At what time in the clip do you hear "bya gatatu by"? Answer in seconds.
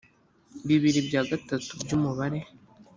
1.07-1.89